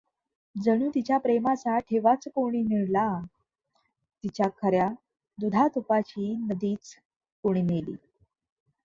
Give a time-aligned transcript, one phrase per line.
[0.55, 3.05] जणू तिच्या प्रेमाचा ठेवाच कोणी नेला;
[4.23, 4.87] तिच्या खऱ्या
[5.37, 6.95] दुधातुपाची नदीच
[7.43, 7.95] कोणी नेली.